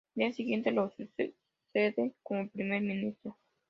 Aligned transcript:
Al 0.03 0.15
día 0.19 0.33
siguiente 0.33 0.71
lo 0.71 0.89
sucede 0.89 2.11
como 2.23 2.49
primer 2.49 2.81
ministro. 2.81 3.37